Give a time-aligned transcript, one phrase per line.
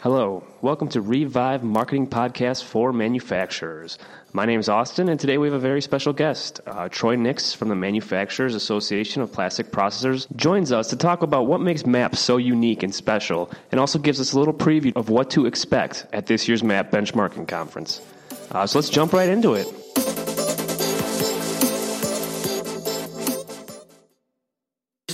[0.00, 3.98] Hello, welcome to Revive Marketing Podcast for Manufacturers.
[4.34, 6.60] My name is Austin, and today we have a very special guest.
[6.66, 11.46] Uh, Troy Nix from the Manufacturers Association of Plastic Processors joins us to talk about
[11.46, 15.08] what makes MAP so unique and special, and also gives us a little preview of
[15.08, 18.02] what to expect at this year's MAP Benchmarking Conference.
[18.50, 19.66] Uh, so let's jump right into it.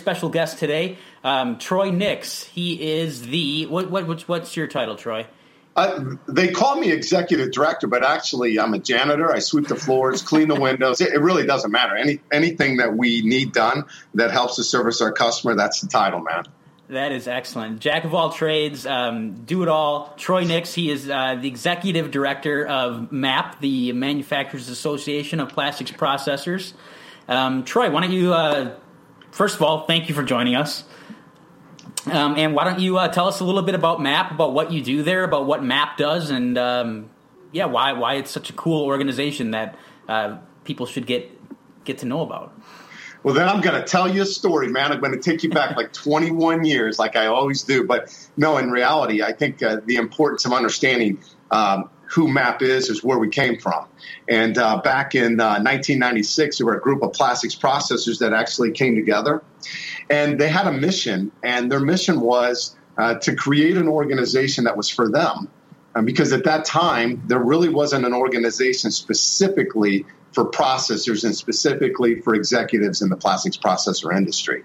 [0.02, 2.42] Special guest today, um, Troy Nix.
[2.42, 5.26] He is the what, what what's your title, Troy?
[5.74, 9.32] Uh, they call me executive director, but actually I'm a janitor.
[9.32, 11.00] I sweep the floors, clean the windows.
[11.00, 11.96] It, it, really doesn't matter.
[11.96, 13.84] Any anything that we need done
[14.14, 16.44] that helps to service our customer, that's the title, man.
[16.88, 17.80] That is excellent.
[17.80, 20.12] Jack of all trades, um, do it all.
[20.18, 25.92] Troy Nix, he is uh, the executive director of MAP, the Manufacturers Association of Plastics
[25.92, 26.74] Processors.
[27.28, 28.74] Um, Troy, why don't you uh,
[29.32, 30.84] first of all, thank you for joining us.
[32.06, 34.72] Um, and why don't you uh, tell us a little bit about MAP, about what
[34.72, 37.10] you do there, about what MAP does, and um,
[37.52, 39.76] yeah, why why it's such a cool organization that
[40.08, 41.30] uh, people should get
[41.84, 42.52] get to know about.
[43.22, 44.90] Well, then I'm going to tell you a story, man.
[44.90, 47.84] I'm going to take you back like 21 years, like I always do.
[47.84, 52.90] But no, in reality, I think uh, the importance of understanding um, who MAP is,
[52.90, 53.86] is where we came from.
[54.28, 58.72] And uh, back in uh, 1996, there were a group of plastics processors that actually
[58.72, 59.42] came together.
[60.10, 64.76] And they had a mission, and their mission was uh, to create an organization that
[64.76, 65.48] was for them.
[66.04, 72.34] Because at that time, there really wasn't an organization specifically for processors and specifically for
[72.34, 74.64] executives in the plastics processor industry.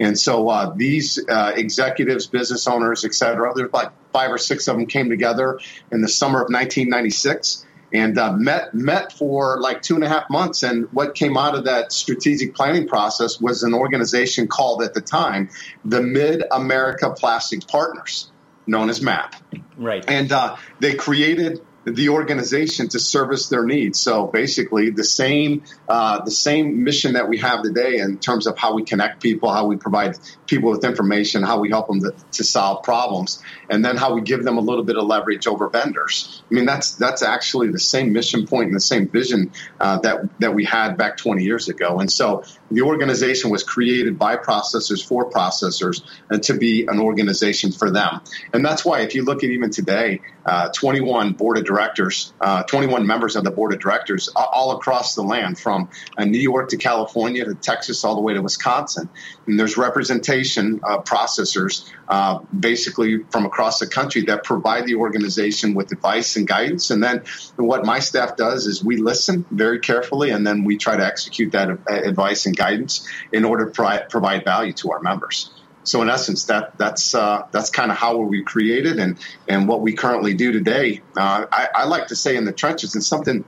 [0.00, 4.66] And so uh, these uh, executives, business owners, et cetera, there's like five or six
[4.68, 5.60] of them came together
[5.90, 10.28] in the summer of 1996 and uh, met met for like two and a half
[10.30, 10.62] months.
[10.62, 15.00] And what came out of that strategic planning process was an organization called at the
[15.00, 15.50] time
[15.84, 18.30] the Mid America Plastic Partners,
[18.66, 19.34] known as MAP.
[19.76, 20.04] Right.
[20.08, 24.00] And uh, they created the organization to service their needs.
[24.00, 28.56] So basically, the same uh, the same mission that we have today in terms of
[28.58, 30.16] how we connect people, how we provide
[30.52, 34.20] people with information, how we help them to, to, solve problems, and then how we
[34.20, 36.42] give them a little bit of leverage over vendors.
[36.50, 40.28] I mean, that's that's actually the same mission point and the same vision uh, that
[40.40, 42.00] that we had back 20 years ago.
[42.00, 47.72] And so the organization was created by processors for processors and to be an organization
[47.72, 48.20] for them.
[48.52, 52.62] And that's why, if you look at even today, uh, 21 board of directors, uh,
[52.64, 56.68] 21 members of the board of directors all across the land, from uh, New York
[56.70, 59.08] to California to Texas, all the way to Wisconsin.
[59.46, 60.41] And there's representation
[60.84, 66.46] of processors uh, basically from across the country that provide the organization with advice and
[66.46, 66.90] guidance.
[66.90, 67.22] And then
[67.56, 71.52] what my staff does is we listen very carefully and then we try to execute
[71.52, 75.50] that advice and guidance in order to provide value to our members.
[75.84, 79.80] So in essence, that that's uh, that's kind of how we created and and what
[79.80, 81.00] we currently do today.
[81.16, 83.44] Uh, I, I, like to say in the trenches, and something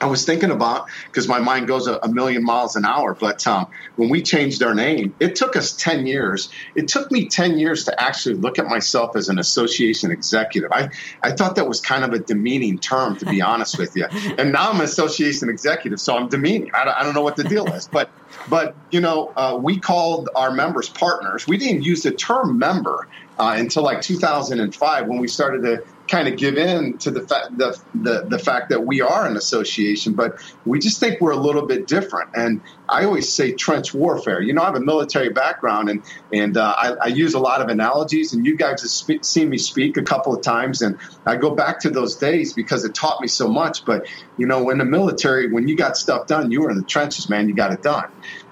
[0.00, 3.14] I was thinking about because my mind goes a, a, million miles an hour.
[3.14, 6.50] But um, when we changed our name, it took us 10 years.
[6.74, 10.70] It took me 10 years to actually look at myself as an association executive.
[10.70, 10.90] I,
[11.22, 14.06] I thought that was kind of a demeaning term, to be honest with you.
[14.38, 16.70] And now I'm an association executive, so I'm demeaning.
[16.74, 17.88] I don't, I don't know what the deal is.
[17.88, 18.10] But,
[18.50, 21.46] but you know, uh, we called our members partners.
[21.46, 23.08] We didn't use the term member
[23.38, 27.48] uh, until like 2005 when we started to kind of give in to the, fa-
[27.50, 31.36] the, the, the fact that we are an association, but we just think we're a
[31.36, 32.30] little bit different.
[32.34, 34.40] And I always say trench warfare.
[34.40, 36.02] You know, I have a military background, and
[36.32, 38.32] and uh, I, I, use a lot of analogies.
[38.32, 41.80] And you guys have seen me speak a couple of times, and I go back
[41.80, 43.84] to those days because it taught me so much.
[43.84, 44.06] But
[44.36, 47.28] you know, in the military, when you got stuff done, you were in the trenches,
[47.28, 47.48] man.
[47.48, 48.08] You got it done.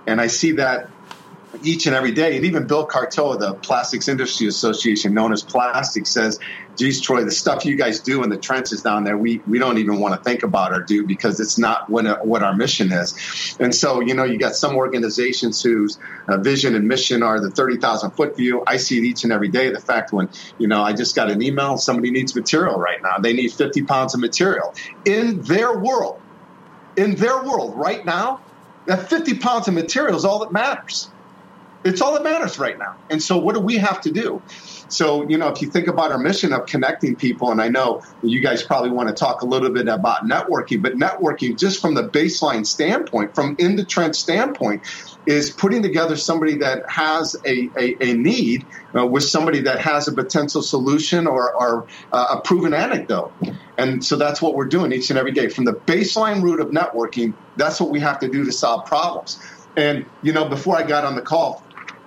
[0.06, 0.88] And I see that
[1.62, 2.36] each and every day.
[2.36, 6.38] And even Bill Carteaux, the Plastics Industry Association, known as Plastic, says,
[6.76, 9.78] geez, Troy, the stuff you guys do in the trenches down there, we, we don't
[9.78, 13.14] even want to think about or do because it's not what, what our mission is.
[13.60, 15.98] And so, you know, you got some organizations whose
[16.28, 18.62] uh, vision and mission are the 30,000 foot view.
[18.66, 19.70] I see it each and every day.
[19.70, 20.28] The fact when,
[20.58, 23.18] you know, I just got an email, somebody needs material right now.
[23.18, 24.74] They need 50 pounds of material.
[25.04, 26.18] In their world,
[26.96, 28.40] in their world right now,
[28.86, 31.13] that 50 pounds of material is all that matters.
[31.84, 32.96] It's all that matters right now.
[33.10, 34.42] And so, what do we have to do?
[34.88, 38.02] So, you know, if you think about our mission of connecting people, and I know
[38.22, 41.94] you guys probably want to talk a little bit about networking, but networking, just from
[41.94, 44.82] the baseline standpoint, from in the trench standpoint,
[45.26, 48.66] is putting together somebody that has a, a, a need
[48.96, 53.32] uh, with somebody that has a potential solution or, or uh, a proven anecdote.
[53.76, 55.48] And so that's what we're doing each and every day.
[55.48, 59.40] From the baseline root of networking, that's what we have to do to solve problems.
[59.76, 61.63] And, you know, before I got on the call,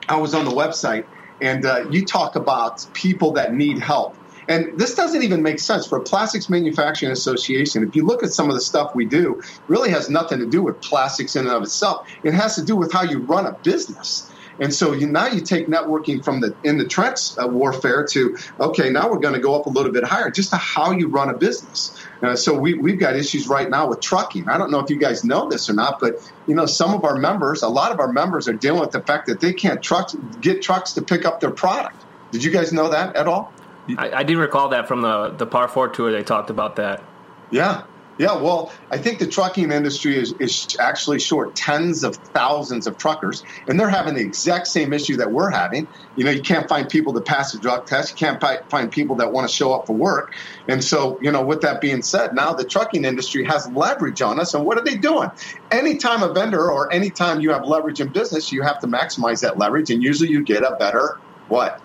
[0.09, 1.05] I was on the website,
[1.41, 4.17] and uh, you talk about people that need help.
[4.47, 7.83] And this doesn't even make sense for a plastics manufacturing association.
[7.83, 10.63] If you look at some of the stuff we do, really has nothing to do
[10.63, 12.07] with plastics in and of itself.
[12.23, 14.31] It has to do with how you run a business.
[14.59, 18.37] And so you, now you take networking from the in the trench uh, warfare to
[18.59, 21.07] okay, now we're going to go up a little bit higher, just to how you
[21.07, 21.95] run a business.
[22.21, 24.49] Uh, so we we've got issues right now with trucking.
[24.49, 27.03] I don't know if you guys know this or not, but you know some of
[27.03, 29.81] our members, a lot of our members are dealing with the fact that they can't
[29.81, 32.03] trucks get trucks to pick up their product.
[32.31, 33.53] Did you guys know that at all?
[33.97, 36.11] I, I do recall that from the the Par Four tour.
[36.11, 37.03] They talked about that.
[37.51, 37.83] Yeah,
[38.17, 42.97] yeah, well, I think the trucking industry is, is actually short tens of thousands of
[42.97, 45.87] truckers, and they're having the exact same issue that we're having.
[46.15, 48.19] You know, you can't find people to pass a drug test.
[48.19, 50.33] You can't find people that want to show up for work.
[50.67, 54.39] And so, you know, with that being said, now the trucking industry has leverage on
[54.39, 54.55] us.
[54.55, 55.29] And what are they doing?
[55.69, 59.59] Anytime a vendor or anytime you have leverage in business, you have to maximize that
[59.59, 59.91] leverage.
[59.91, 61.19] And usually you get a better
[61.49, 61.79] what?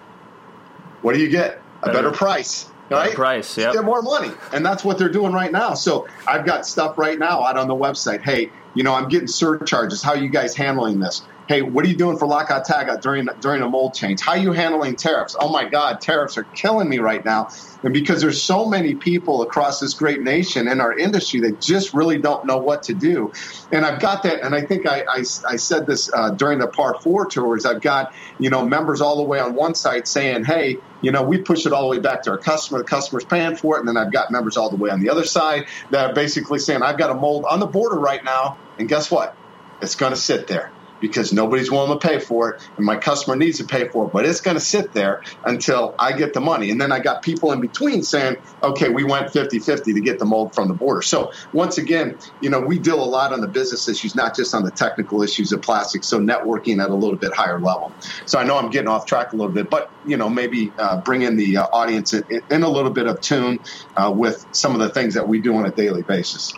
[1.02, 1.60] What do you get?
[1.82, 3.14] A better, better price right?
[3.14, 3.72] Price, yeah.
[3.72, 5.74] Get more money, and that's what they're doing right now.
[5.74, 8.20] So I've got stuff right now out on the website.
[8.22, 10.02] Hey, you know, I'm getting surcharges.
[10.02, 11.26] How are you guys handling this?
[11.48, 14.20] Hey, what are you doing for lockout tagout during during a mold change?
[14.22, 15.34] How are you handling tariffs?
[15.38, 17.48] Oh my God, tariffs are killing me right now.
[17.82, 21.92] And because there's so many people across this great nation in our industry that just
[21.92, 23.32] really don't know what to do.
[23.72, 26.68] And I've got that, and I think I, I, I said this uh, during the
[26.68, 27.66] Par Four tours.
[27.66, 28.08] I've got
[28.38, 31.66] you know members all the way on one side saying, "Hey, you know, we push
[31.66, 32.78] it all the way back to our customer.
[32.78, 35.10] The customer's paying for it, and then I've got members all the way on the
[35.10, 38.58] other side that are basically saying, "I've got a mold on the border right now,
[38.78, 39.34] and guess what?
[39.80, 40.72] It's going to sit there."
[41.02, 44.10] because nobody's willing to pay for it and my customer needs to pay for it
[44.14, 47.22] but it's going to sit there until i get the money and then i got
[47.22, 51.02] people in between saying okay we went 50-50 to get the mold from the border
[51.02, 54.54] so once again you know we deal a lot on the business issues not just
[54.54, 57.92] on the technical issues of plastics so networking at a little bit higher level
[58.24, 61.00] so i know i'm getting off track a little bit but you know maybe uh,
[61.04, 63.58] bring in the uh, audience in, in, a little bit of tune
[63.96, 66.52] uh, with some of the things that we do on a daily basis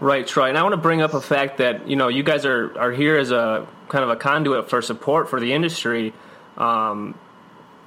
[0.00, 0.48] Right, Troy.
[0.48, 2.92] And I want to bring up a fact that you know you guys are are
[2.92, 6.12] here as a kind of a conduit for support for the industry,
[6.56, 7.18] um,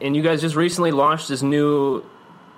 [0.01, 2.03] and you guys just recently launched this new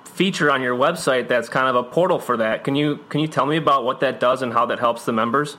[0.06, 2.64] feature on your website that's kind of a portal for that.
[2.64, 5.14] Can you can you tell me about what that does and how that helps the
[5.14, 5.58] members?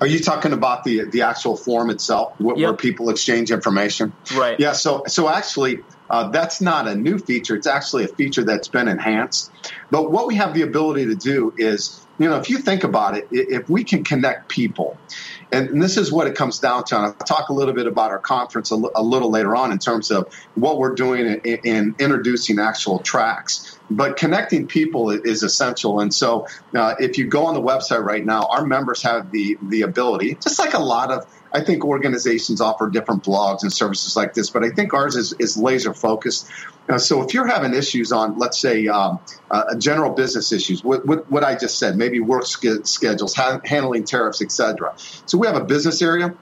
[0.00, 2.68] Are you talking about the the actual form itself, where, yep.
[2.68, 4.12] where people exchange information?
[4.34, 4.58] Right.
[4.58, 4.72] Yeah.
[4.72, 5.80] So so actually,
[6.10, 7.56] uh, that's not a new feature.
[7.56, 9.50] It's actually a feature that's been enhanced.
[9.90, 13.16] But what we have the ability to do is you know, if you think about
[13.16, 14.96] it, if we can connect people,
[15.50, 16.96] and this is what it comes down to.
[16.96, 19.72] And I'll talk a little bit about our conference a, l- a little later on
[19.72, 23.78] in terms of what we're doing in, in, introducing actual tracks.
[23.90, 26.00] But connecting people is essential.
[26.00, 29.58] And so, uh, if you go on the website right now, our members have the
[29.60, 34.16] the ability, just like a lot of I think organizations offer different blogs and services
[34.16, 36.48] like this, but I think ours is, is laser focused.
[36.88, 39.20] Uh, so if you're having issues on, let's say, um,
[39.50, 43.60] uh, general business issues, what, what, what, I just said, maybe work sch- schedules, ha-
[43.64, 44.94] handling tariffs, etc.
[45.26, 46.34] So we have a business area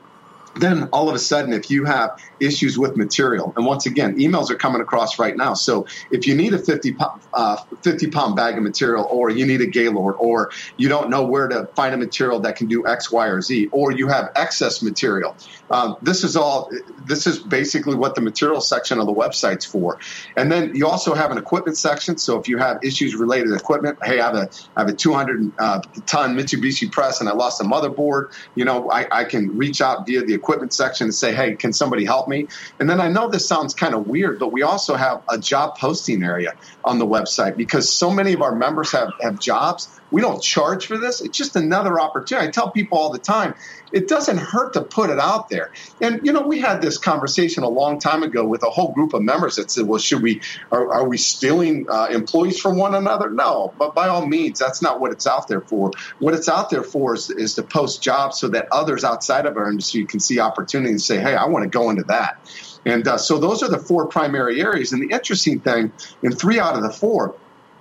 [0.56, 4.50] then all of a sudden, if you have issues with material, and once again, emails
[4.50, 5.55] are coming across right now.
[5.55, 6.97] So if you need a 50,
[7.32, 11.25] uh, 50 pound bag of material, or you need a Gaylord, or you don't know
[11.25, 14.31] where to find a material that can do X, Y, or Z, or you have
[14.35, 15.37] excess material,
[15.70, 16.70] um, this is all.
[17.05, 19.98] This is basically what the material section of the website's for.
[20.36, 22.19] And then you also have an equipment section.
[22.19, 24.93] So if you have issues related to equipment, hey, I have a I have a
[24.93, 28.32] 200 uh, ton Mitsubishi press and I lost a motherboard.
[28.56, 31.73] You know, I, I can reach out via the equipment section and say, hey, can
[31.73, 32.47] somebody help me?
[32.79, 35.75] And then I know this sounds kind of weird, but we also have a job
[35.79, 36.53] posting area
[36.85, 39.87] on the website because so many of our members have, have jobs.
[40.10, 41.20] We don't charge for this.
[41.20, 42.48] It's just another opportunity.
[42.48, 43.55] I tell people all the time,
[43.93, 45.72] it doesn't hurt to put it out there.
[46.00, 49.14] And you know, we had this conversation a long time ago with a whole group
[49.14, 50.40] of members that said, "Well, should we?
[50.70, 54.82] Are, are we stealing uh, employees from one another?" No, but by all means, that's
[54.82, 55.90] not what it's out there for.
[56.19, 59.56] What it's out there for is, is to post jobs so that others outside of
[59.56, 62.38] our industry can see opportunity and say, "Hey, I want to go into that."
[62.84, 64.93] And uh, so those are the four primary areas.
[64.93, 67.34] And the interesting thing, in three out of the four,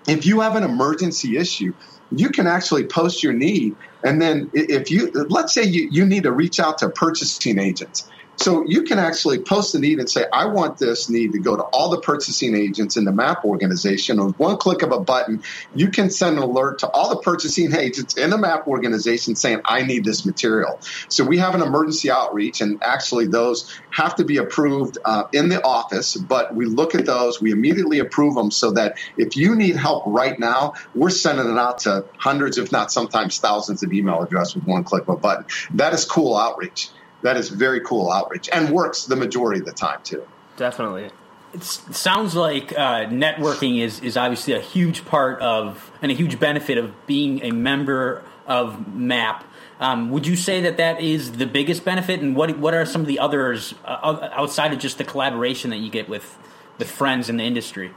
[0.07, 1.73] if you have an emergency issue,
[2.11, 3.75] you can actually post your need.
[4.03, 8.09] And then if you, let's say you, you need to reach out to purchasing agents
[8.41, 11.57] so you can actually post a need and say, I want this need to go
[11.57, 14.23] to all the purchasing agents in the MAP organization.
[14.23, 15.43] With one click of a button,
[15.75, 19.59] you can send an alert to all the purchasing agents in the MAP organization saying,
[19.65, 20.79] I need this material.
[21.09, 25.49] So we have an emergency outreach, and actually those have to be approved uh, in
[25.49, 29.55] the office, but we look at those, we immediately approve them so that if you
[29.55, 33.91] need help right now, we're sending it out to hundreds, if not sometimes thousands of
[33.91, 35.45] email addresses with one click of a button.
[35.73, 36.89] That is cool outreach
[37.21, 40.25] that is very cool outreach and works the majority of the time too.
[40.57, 41.09] Definitely.
[41.53, 46.39] it sounds like uh, networking is, is obviously a huge part of and a huge
[46.39, 49.43] benefit of being a member of MAP.
[49.79, 52.99] Um, would you say that that is the biggest benefit, and what what are some
[52.99, 56.37] of the others uh, outside of just the collaboration that you get with
[56.77, 57.91] with friends in the industry?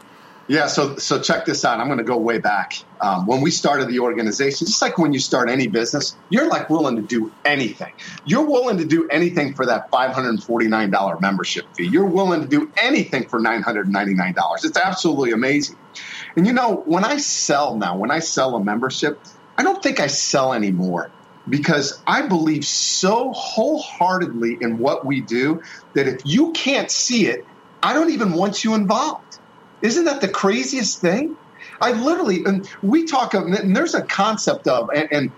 [0.48, 1.78] Yeah, so so check this out.
[1.78, 2.72] I'm going to go way back.
[3.00, 6.68] Um, when we started the organization, just like when you start any business, you're like
[6.68, 7.92] willing to do anything.
[8.24, 11.86] You're willing to do anything for that $549 membership fee.
[11.86, 14.34] You're willing to do anything for $999.
[14.64, 15.76] It's absolutely amazing.
[16.36, 19.20] And you know, when I sell now, when I sell a membership,
[19.56, 21.10] I don't think I sell anymore
[21.48, 25.62] because I believe so wholeheartedly in what we do
[25.94, 27.44] that if you can't see it,
[27.82, 29.31] I don't even want you involved.
[29.82, 31.36] Isn't that the craziest thing?
[31.80, 35.32] I literally, and we talk of, and there's a concept of, and, and,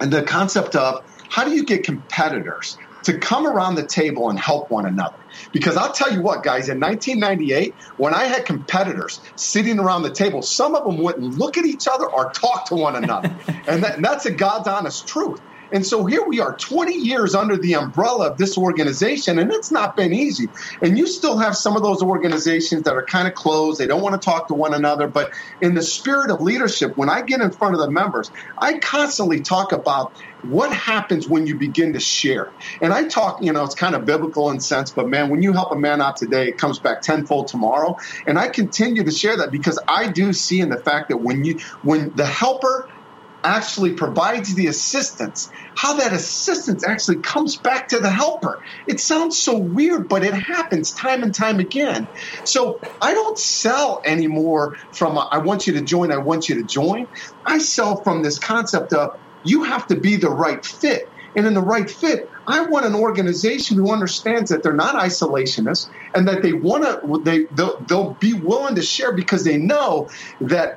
[0.00, 4.38] and the concept of how do you get competitors to come around the table and
[4.38, 5.16] help one another?
[5.50, 10.12] Because I'll tell you what, guys, in 1998, when I had competitors sitting around the
[10.12, 13.34] table, some of them wouldn't look at each other or talk to one another.
[13.66, 15.40] and, that, and that's a God's honest truth.
[15.72, 19.70] And so here we are 20 years under the umbrella of this organization, and it's
[19.70, 20.48] not been easy.
[20.82, 23.80] And you still have some of those organizations that are kind of closed.
[23.80, 25.08] They don't want to talk to one another.
[25.08, 28.78] But in the spirit of leadership, when I get in front of the members, I
[28.78, 30.12] constantly talk about
[30.42, 32.50] what happens when you begin to share.
[32.80, 35.52] And I talk, you know, it's kind of biblical in sense, but man, when you
[35.52, 37.96] help a man out today, it comes back tenfold tomorrow.
[38.26, 41.44] And I continue to share that because I do see in the fact that when
[41.44, 42.88] you, when the helper
[43.44, 48.60] actually provides the assistance, how that assistance actually comes back to the helper.
[48.86, 52.08] It sounds so weird, but it happens time and time again.
[52.44, 56.56] So I don't sell anymore from a, I want you to join, I want you
[56.56, 57.06] to join.
[57.46, 59.10] I sell from this concept of
[59.42, 61.02] you have to be the right fit.
[61.34, 65.88] And in the right fit, I want an organization who understands that they're not isolationists
[66.14, 70.08] and that they want to, they, they'll, they'll be willing to share because they know
[70.40, 70.72] that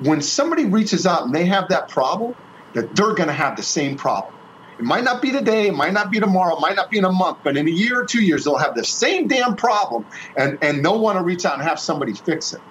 [0.00, 2.34] when somebody reaches out and they have that problem,
[2.74, 4.34] that they're going to have the same problem.
[4.78, 7.04] It might not be today, it might not be tomorrow, it might not be in
[7.04, 10.06] a month, but in a year or two years, they'll have the same damn problem
[10.38, 12.62] and, and they'll want to reach out and have somebody fix it.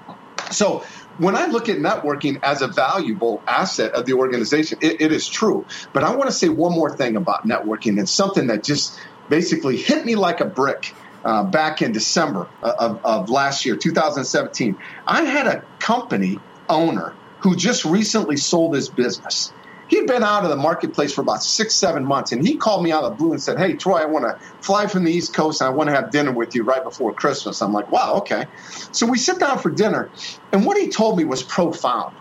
[0.51, 0.83] So
[1.17, 5.29] when I look at networking as a valuable asset of the organization, it, it is
[5.29, 5.67] true.
[5.93, 7.99] But I want to say one more thing about networking.
[7.99, 10.81] and something that just basically hit me like a brick.
[11.21, 17.55] Uh, back in December of, of last year, 2017, I had a company owner who
[17.55, 19.53] just recently sold his business.
[19.87, 22.91] He'd been out of the marketplace for about six, seven months, and he called me
[22.91, 25.33] out of the blue and said, Hey, Troy, I want to fly from the East
[25.35, 27.61] Coast and I want to have dinner with you right before Christmas.
[27.61, 28.45] I'm like, Wow, okay.
[28.91, 30.11] So we sit down for dinner,
[30.51, 32.15] and what he told me was profound.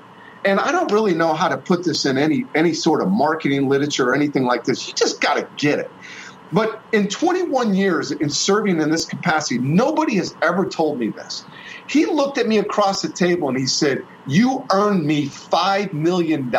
[0.45, 3.69] And I don't really know how to put this in any any sort of marketing
[3.69, 4.87] literature or anything like this.
[4.87, 5.89] You just got to get it.
[6.51, 11.47] But in 21 years in serving in this capacity, nobody has ever told me this.
[11.89, 16.53] He looked at me across the table and he said, You earned me $5 million.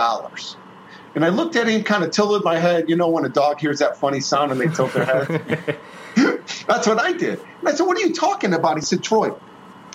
[1.15, 2.85] And I looked at him, kind of tilted my head.
[2.87, 5.79] You know, when a dog hears that funny sound and they tilt their head?
[6.67, 7.39] That's what I did.
[7.39, 8.77] And I said, What are you talking about?
[8.77, 9.29] He said, Troy.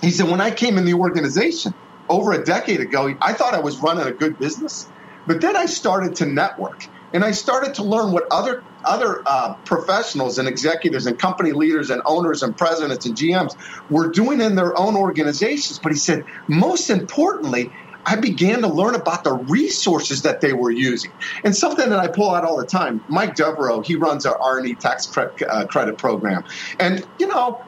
[0.01, 1.73] He said, When I came in the organization
[2.09, 4.87] over a decade ago, I thought I was running a good business.
[5.27, 9.55] But then I started to network and I started to learn what other other uh,
[9.65, 13.55] professionals and executives and company leaders and owners and presidents and GMs
[13.89, 15.79] were doing in their own organizations.
[15.79, 17.71] But he said, most importantly,
[18.05, 21.11] I began to learn about the resources that they were using.
[21.43, 24.75] And something that I pull out all the time, Mike Devereaux, he runs our R&E
[24.75, 26.43] tax uh, credit program.
[26.79, 27.59] And, you know,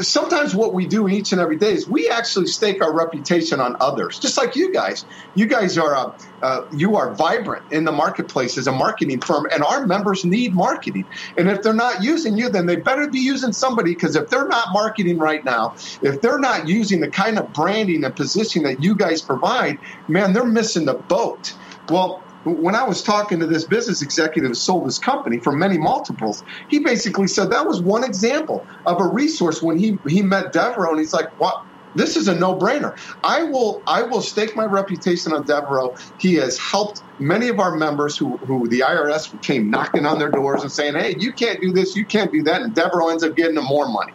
[0.00, 3.76] sometimes what we do each and every day is we actually stake our reputation on
[3.80, 5.04] others, just like you guys.
[5.34, 6.10] You guys are uh,
[6.42, 10.54] uh, you are vibrant in the marketplace as a marketing firm, and our members need
[10.54, 11.08] marketing.
[11.36, 14.48] And if they're not using you, then they better be using somebody because if they're
[14.48, 18.82] not marketing right now, if they're not using the kind of branding and positioning that
[18.82, 21.54] you guys provide, man, they're missing the boat.
[21.88, 25.78] Well, when I was talking to this business executive who sold his company for many
[25.78, 30.52] multiples, he basically said that was one example of a resource when he, he met
[30.52, 31.54] Devereaux and he's like, what?
[31.94, 32.92] This is a no-brainer.
[33.24, 35.90] I will I will stake my reputation on Devereaux.
[36.18, 40.30] He has helped many of our members who, who the IRS came knocking on their
[40.30, 43.24] doors and saying, "Hey, you can't do this, you can't do that," and Devereaux ends
[43.24, 44.12] up getting them more money.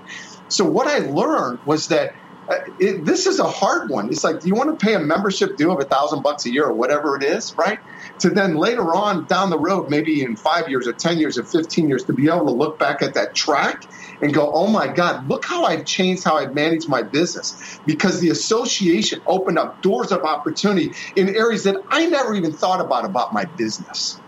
[0.47, 2.11] So what I learned was that
[2.51, 4.07] uh, it, this is a hard one.
[4.11, 6.51] It's like, do you want to pay a membership due of a thousand bucks a
[6.51, 7.79] year or whatever it is, right?
[8.19, 11.43] To then later on down the road, maybe in five years or 10 years or
[11.45, 13.77] 15 years, to be able to look back at that track
[14.21, 17.55] and go, oh my God, look how I've changed how I've managed my business
[17.85, 22.79] because the association opened up doors of opportunity in areas that I never even thought
[22.79, 24.21] about about my business.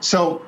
[0.00, 0.46] So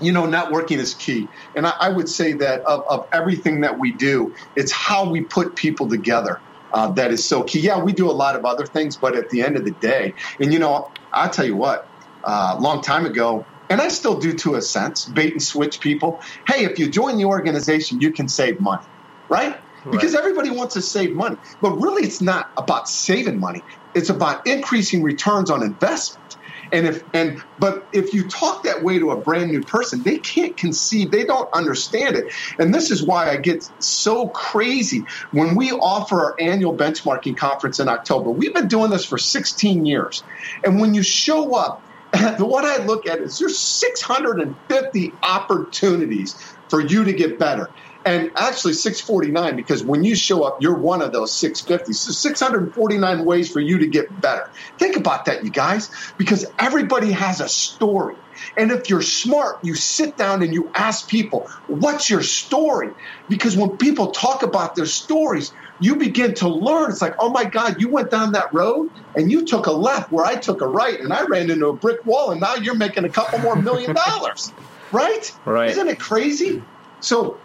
[0.00, 1.28] you know, networking is key.
[1.54, 5.24] And I, I would say that of, of, everything that we do, it's how we
[5.26, 6.40] put people together.
[6.72, 7.60] Uh, that is so key.
[7.60, 10.12] Yeah, we do a lot of other things, but at the end of the day,
[10.40, 11.82] and you know, I'll tell you what,
[12.26, 15.80] a uh, long time ago, and I still do to a sense, bait and switch
[15.80, 16.20] people.
[16.46, 18.84] Hey, if you join the organization, you can save money,
[19.28, 19.56] right?
[19.90, 21.36] Because everybody wants to save money.
[21.60, 23.62] But really, it's not about saving money,
[23.94, 26.36] it's about increasing returns on investment.
[26.72, 30.18] And if and but if you talk that way to a brand new person, they
[30.18, 32.32] can't conceive, they don't understand it.
[32.58, 37.78] And this is why I get so crazy when we offer our annual benchmarking conference
[37.78, 38.30] in October.
[38.30, 40.24] We've been doing this for 16 years.
[40.64, 41.83] And when you show up,
[42.38, 46.36] the what I look at is there's 650 opportunities
[46.70, 47.68] for you to get better.
[48.04, 53.24] And actually 649 because when you show up you're one of those 650 so 649
[53.24, 54.44] ways for you to get better.
[54.78, 58.16] Think about that you guys because everybody has a story.
[58.56, 62.90] And if you're smart you sit down and you ask people what's your story?
[63.28, 66.90] Because when people talk about their stories you begin to learn.
[66.90, 70.10] It's like oh my god you went down that road and you took a left
[70.10, 72.76] where i took a right and i ran into a brick wall and now you're
[72.76, 74.52] making a couple more million dollars.
[74.92, 75.32] Right?
[75.44, 75.70] Right.
[75.70, 76.62] Isn't it crazy?
[77.00, 77.43] So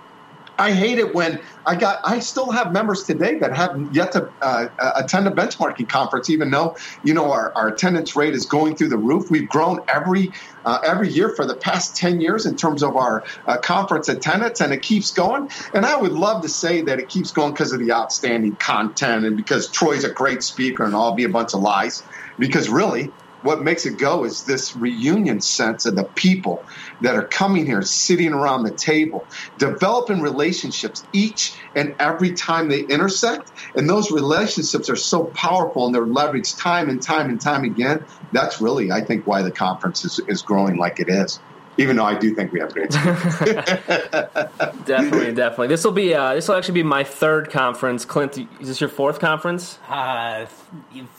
[0.59, 1.99] I hate it when I got.
[2.03, 6.29] I still have members today that have yet to uh, uh, attend a benchmarking conference,
[6.29, 9.23] even though you know our, our attendance rate is going through the roof.
[9.29, 10.33] We've grown every
[10.65, 14.59] uh, every year for the past ten years in terms of our uh, conference attendance,
[14.59, 15.49] and it keeps going.
[15.73, 19.25] And I would love to say that it keeps going because of the outstanding content
[19.25, 22.03] and because Troy's a great speaker, and all be a bunch of lies.
[22.37, 26.63] Because really, what makes it go is this reunion sense of the people
[27.01, 29.25] that are coming here, sitting around the table,
[29.57, 33.51] developing relationships each and every time they intersect.
[33.75, 38.05] And those relationships are so powerful and they're leveraged time and time and time again.
[38.31, 41.39] That's really, I think, why the conference is, is growing like it is
[41.77, 42.89] even though I do think we have great
[44.85, 45.67] definitely, definitely.
[45.67, 48.03] This will be uh, this will actually be my third conference.
[48.03, 49.79] Clint, is this your fourth conference?
[49.87, 50.45] Uh,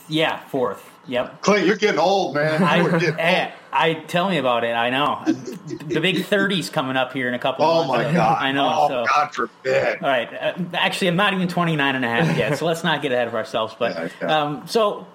[0.07, 0.90] yeah, fourth.
[1.07, 1.41] Yep.
[1.41, 2.63] Clint, you're getting old, man.
[2.63, 3.55] I, old.
[3.73, 4.73] I tell me about it.
[4.73, 7.65] I know the big 30s coming up here in a couple.
[7.65, 8.05] Oh months.
[8.05, 8.37] my god!
[8.41, 8.69] I know.
[8.71, 9.05] Oh so.
[9.07, 10.01] God forbid!
[10.01, 10.31] All right.
[10.31, 13.27] Uh, actually, I'm not even 29 and a half yet, so let's not get ahead
[13.27, 13.75] of ourselves.
[13.77, 14.41] But yeah, yeah.
[14.41, 15.07] Um, so,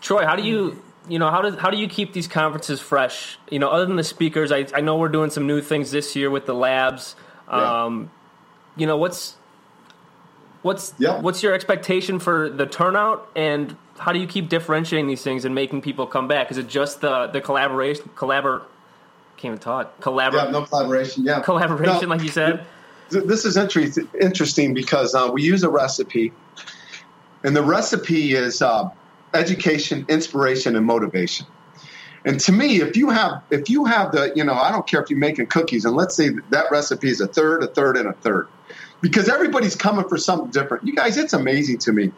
[0.00, 0.82] Troy, how do you?
[1.08, 3.38] You know how does how do you keep these conferences fresh?
[3.48, 6.16] You know, other than the speakers, I, I know we're doing some new things this
[6.16, 7.14] year with the labs.
[7.48, 8.10] Um,
[8.76, 8.80] yeah.
[8.80, 9.36] You know what's
[10.66, 15.44] what's what's your expectation for the turnout and how do you keep differentiating these things
[15.46, 16.50] and making people come back?
[16.50, 18.62] Is it just the the collaboration collabor
[19.36, 22.66] can't even talk collabor yeah no collaboration yeah collaboration no, like you said.
[23.10, 26.32] This is interesting because uh, we use a recipe,
[27.44, 28.90] and the recipe is uh,
[29.32, 31.46] education, inspiration, and motivation.
[32.24, 35.00] And to me, if you have if you have the you know I don't care
[35.00, 38.08] if you're making cookies, and let's say that recipe is a third, a third, and
[38.08, 38.48] a third,
[39.06, 40.84] because everybody's coming for something different.
[40.84, 42.10] You guys, it's amazing to me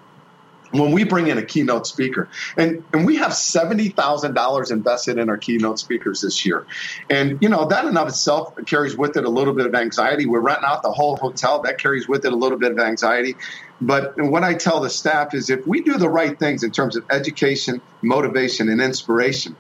[0.71, 5.37] when we bring in a keynote speaker and, and we have $70,000 invested in our
[5.37, 6.67] keynote speakers this year.
[7.11, 10.25] And, you know, that in of itself carries with it a little bit of anxiety.
[10.25, 11.61] We're renting out the whole hotel.
[11.61, 13.37] That carries with it a little bit of anxiety.
[13.83, 16.97] But what I tell the staff is if we do the right things in terms
[16.97, 19.57] of education, motivation, and inspiration,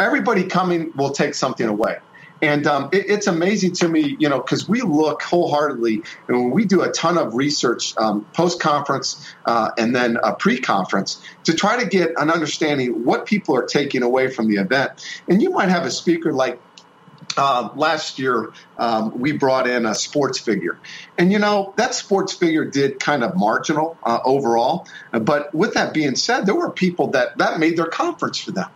[0.00, 1.98] everybody coming will take something away.
[2.42, 6.64] And um, it, it's amazing to me, you know, because we look wholeheartedly, and we
[6.64, 11.54] do a ton of research um, post conference uh, and then a pre conference to
[11.54, 14.92] try to get an understanding what people are taking away from the event.
[15.28, 16.60] And you might have a speaker like
[17.36, 20.78] uh, last year, um, we brought in a sports figure.
[21.18, 24.86] And, you know, that sports figure did kind of marginal uh, overall.
[25.12, 28.70] But with that being said, there were people that that made their conference for them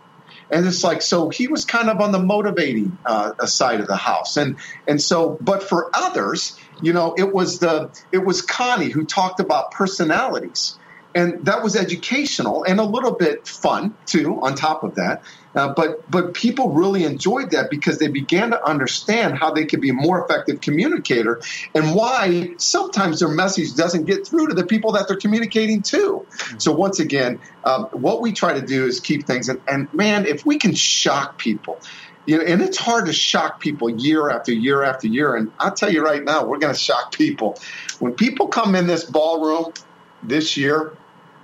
[0.51, 3.95] and it's like so he was kind of on the motivating uh, side of the
[3.95, 4.37] house.
[4.37, 9.05] And and so but for others you know it was the it was connie who
[9.05, 10.77] talked about personalities
[11.13, 15.73] and that was educational and a little bit fun too on top of that uh,
[15.73, 19.89] but but people really enjoyed that because they began to understand how they could be
[19.89, 21.41] a more effective communicator
[21.75, 26.25] and why sometimes their message doesn't get through to the people that they're communicating to.
[26.57, 30.25] So once again, um, what we try to do is keep things and, and man,
[30.25, 31.81] if we can shock people.
[32.27, 35.35] You know, and it's hard to shock people year after year after year.
[35.35, 37.57] And I'll tell you right now, we're going to shock people.
[37.97, 39.73] When people come in this ballroom
[40.21, 40.93] this year,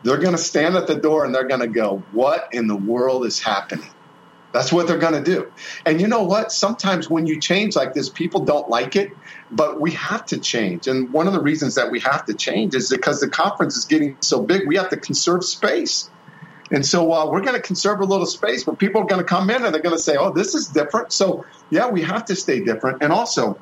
[0.08, 2.76] they're going to stand at the door and they're going to go, What in the
[2.76, 3.90] world is happening?
[4.54, 5.52] That's what they're going to do.
[5.86, 6.52] And you know what?
[6.52, 9.12] Sometimes when you change like this, people don't like it,
[9.52, 10.88] but we have to change.
[10.88, 13.86] And one of the reasons that we have to change is because the conference is
[13.86, 16.10] getting so big, we have to conserve space.
[16.72, 19.28] And so uh, we're going to conserve a little space, but people are going to
[19.28, 21.12] come in and they're going to say, oh, this is different.
[21.12, 23.04] So, yeah, we have to stay different.
[23.04, 23.60] And also,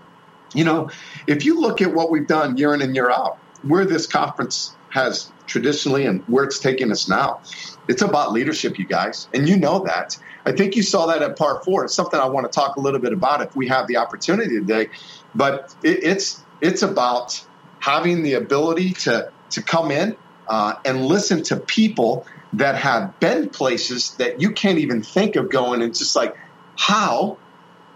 [0.54, 0.90] you know,
[1.28, 4.76] if you look at what we've done year in and year out, where this conference
[4.96, 7.42] has traditionally and where it's taking us now,
[7.88, 9.28] it's about leadership, you guys.
[9.34, 10.18] And you know that.
[10.46, 11.84] I think you saw that at par four.
[11.84, 14.58] It's something I want to talk a little bit about if we have the opportunity
[14.58, 14.88] today.
[15.36, 17.46] But it, it's it's about
[17.80, 20.16] having the ability to to come in
[20.48, 25.50] uh, and listen to people that have been places that you can't even think of
[25.50, 26.36] going and just like
[26.78, 27.38] how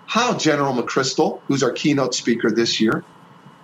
[0.06, 3.06] how general mcchrystal who's our keynote speaker this year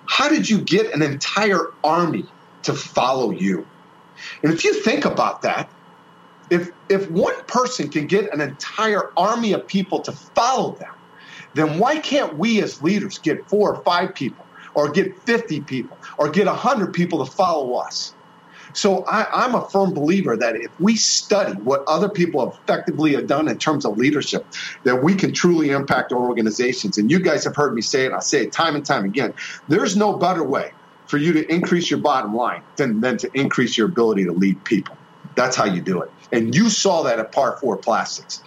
[0.07, 2.25] how did you get an entire army
[2.65, 3.65] to follow you
[4.43, 5.69] and if you think about that
[6.49, 10.93] if if one person can get an entire army of people to follow them
[11.53, 15.97] then why can't we as leaders get four or five people or get 50 people
[16.17, 18.15] or get 100 people to follow us
[18.73, 23.27] so I, am a firm believer that if we study what other people effectively have
[23.27, 24.45] done in terms of leadership,
[24.83, 26.97] that we can truly impact our organizations.
[26.97, 29.33] And you guys have heard me say it, I say it time and time again.
[29.67, 30.71] There's no better way
[31.07, 34.63] for you to increase your bottom line than, than to increase your ability to lead
[34.63, 34.97] people.
[35.35, 36.11] That's how you do it.
[36.31, 38.41] And you saw that at Par 4 Plastics.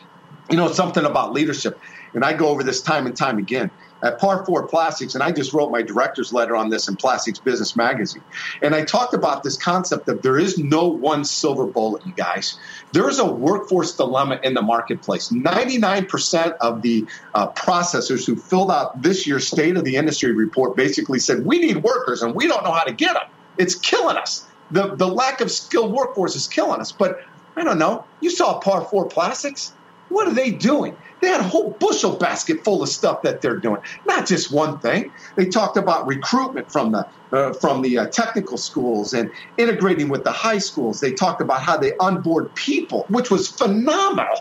[0.50, 1.78] You know, something about leadership,
[2.14, 3.70] and I go over this time and time again
[4.02, 7.38] at Par 4 Plastics, and I just wrote my director's letter on this in Plastics
[7.38, 8.22] Business Magazine.
[8.62, 12.58] And I talked about this concept that there is no one silver bullet, you guys.
[12.92, 15.30] There is a workforce dilemma in the marketplace.
[15.30, 20.76] 99% of the uh, processors who filled out this year's State of the Industry report
[20.76, 23.28] basically said, We need workers and we don't know how to get them.
[23.56, 24.46] It's killing us.
[24.70, 26.92] The, the lack of skilled workforce is killing us.
[26.92, 27.20] But
[27.56, 28.04] I don't know.
[28.20, 29.72] You saw Par 4 Plastics.
[30.08, 30.96] What are they doing?
[31.20, 34.78] They had a whole bushel basket full of stuff that they're doing, not just one
[34.78, 35.12] thing.
[35.36, 40.24] They talked about recruitment from the uh, from the uh, technical schools and integrating with
[40.24, 41.00] the high schools.
[41.00, 44.36] They talked about how they onboard people, which was phenomenal.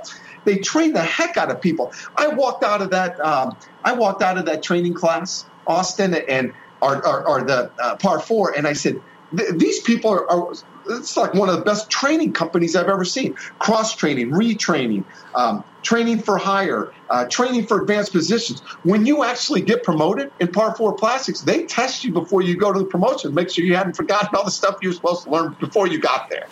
[0.45, 1.91] They trained the heck out of people.
[2.15, 3.19] I walked out of that.
[3.19, 8.55] Um, I walked out of that training class, Austin, and or, the uh, par four,
[8.55, 9.01] and I said,
[9.31, 10.53] these people are, are,
[10.89, 13.33] it's like one of the best training companies I've ever seen.
[13.59, 15.03] Cross training, retraining,
[15.35, 18.61] um, training for hire, uh, training for advanced positions.
[18.83, 22.73] When you actually get promoted in Par 4 Plastics, they test you before you go
[22.73, 25.29] to the promotion, make sure you hadn't forgotten all the stuff you were supposed to
[25.29, 26.47] learn before you got there.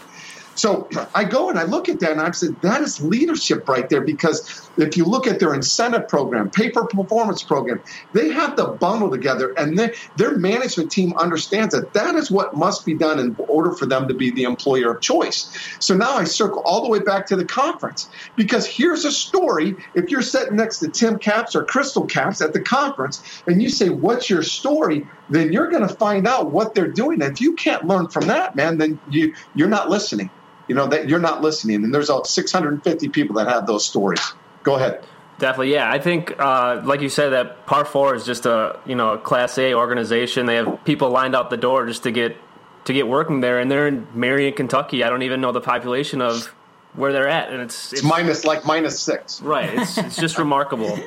[0.56, 3.88] So I go and I look at that and I said, that is leadership right
[3.90, 7.82] there because if you look at their incentive program, pay for performance program,
[8.14, 12.56] they have to bundle together and they, their management team understands that that is what
[12.56, 15.52] must be done in order for them to be the employer of choice.
[15.80, 19.76] So now I circle all the way back to the conference because here's a story.
[19.94, 23.70] If you're sitting next to Tim Capps or Crystal Capps at the conference and you
[23.70, 25.06] say, what's your story?
[25.30, 27.22] Then you're going to find out what they're doing.
[27.22, 30.30] If you can't learn from that, man, then you, you're not listening
[30.68, 31.84] you know that you're not listening.
[31.84, 34.34] And there's about 650 people that have those stories.
[34.64, 35.06] Go ahead.
[35.38, 35.74] Definitely.
[35.74, 39.14] Yeah i think uh, like you said that par 4 is just a you know
[39.14, 40.46] a class a organization.
[40.46, 42.38] They have people lined out the door just to get
[42.86, 43.60] to get working there.
[43.60, 45.04] And they're in marion kentucky.
[45.04, 46.48] I don't even know the population of
[46.94, 47.52] where they're at.
[47.52, 49.42] And it's it's, it's minus like minus six.
[49.42, 49.74] Right.
[49.74, 50.98] It's, it's just remarkable.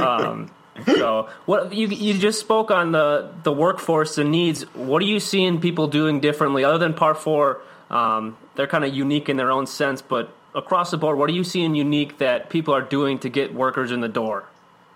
[0.00, 0.50] Um,
[0.86, 4.62] so what you you just spoke on the the workforce and needs.
[4.74, 8.94] What are you seeing people doing differently other than par 4 um, they're kind of
[8.94, 12.50] unique in their own sense, but across the board, what are you seeing unique that
[12.50, 14.44] people are doing to get workers in the door?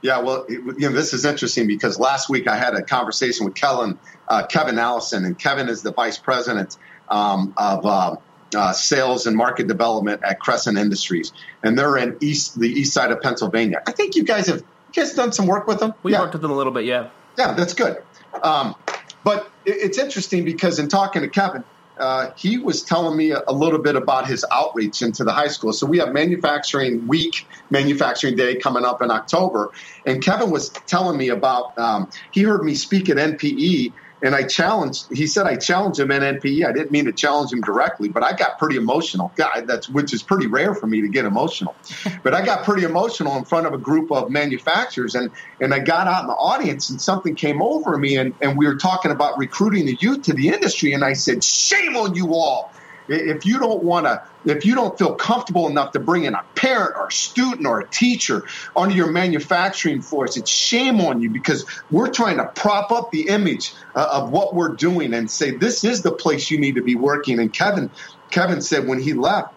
[0.00, 3.56] Yeah, well, you know, this is interesting because last week I had a conversation with
[3.56, 6.76] Kellen, uh, Kevin Allison, and Kevin is the vice president
[7.08, 8.16] um, of uh,
[8.54, 11.32] uh, sales and market development at Crescent Industries,
[11.64, 13.82] and they're in east the east side of Pennsylvania.
[13.86, 15.94] I think you guys have you guys done some work with them.
[16.04, 16.20] We yeah.
[16.20, 17.10] worked with them a little bit, yeah.
[17.36, 18.00] Yeah, that's good.
[18.42, 18.76] Um,
[19.24, 21.64] but it's interesting because in talking to Kevin,
[21.98, 25.48] uh, he was telling me a, a, little bit about his outreach into the high
[25.48, 25.72] school.
[25.72, 29.72] So we have manufacturing week, manufacturing day coming up in October.
[30.06, 34.42] And Kevin was telling me about, um, he heard me speak at NPE and I
[34.42, 35.06] challenged.
[35.10, 36.66] He said I challenged him in NPE.
[36.66, 39.32] I didn't mean to challenge him directly, but I got pretty emotional.
[39.36, 41.78] God, that's which is pretty rare for me to get emotional.
[42.24, 45.78] but I got pretty emotional in front of a group of manufacturers, and and I
[45.80, 49.10] got out in the audience, and something came over me, and and we were talking
[49.10, 52.72] about recruiting the youth to the industry, and I said, "Shame on you all."
[53.08, 56.44] If you don't want to, if you don't feel comfortable enough to bring in a
[56.54, 58.44] parent or a student or a teacher
[58.76, 63.28] onto your manufacturing force, it's shame on you because we're trying to prop up the
[63.28, 66.82] image uh, of what we're doing and say this is the place you need to
[66.82, 67.38] be working.
[67.40, 67.90] And Kevin,
[68.30, 69.54] Kevin said when he left,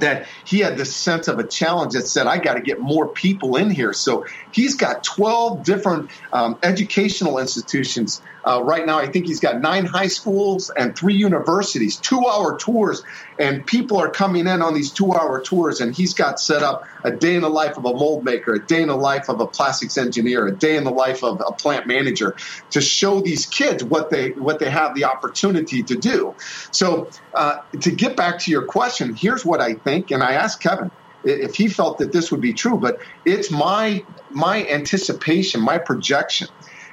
[0.00, 3.12] that he had this sense of a challenge that said, I got to get more
[3.12, 3.92] people in here.
[3.92, 8.12] So he's got 12 different um, educational institutions
[8.44, 12.58] Uh, right now, I think he's got nine high schools and three universities, two hour
[12.58, 13.02] tours,
[13.38, 15.80] and people are coming in on these two hour tours.
[15.80, 18.66] And he's got set up a day in the life of a mold maker, a
[18.66, 21.52] day in the life of a plastics engineer, a day in the life of a
[21.54, 22.36] plant manager
[22.72, 26.36] to show these kids what they what they have the opportunity to do.
[26.72, 30.60] So, uh, to get back to your question, here's what I think, and I asked
[30.60, 30.90] Kevin
[31.24, 36.48] if he felt that this would be true, but it's my my anticipation, my projection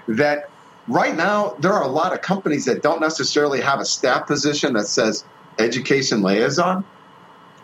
[0.08, 0.50] that
[0.88, 4.74] right now there are a lot of companies that don't necessarily have a staff position
[4.74, 5.26] that says
[5.58, 6.86] education liaison,